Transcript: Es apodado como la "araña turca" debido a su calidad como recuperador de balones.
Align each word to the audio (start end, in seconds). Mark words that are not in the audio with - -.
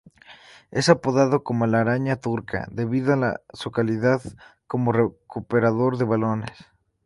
Es 0.71 0.89
apodado 0.89 1.43
como 1.43 1.67
la 1.67 1.79
"araña 1.81 2.15
turca" 2.15 2.67
debido 2.71 3.13
a 3.23 3.41
su 3.53 3.69
calidad 3.69 4.19
como 4.65 4.91
recuperador 4.91 5.97
de 5.99 6.05
balones. 6.05 6.57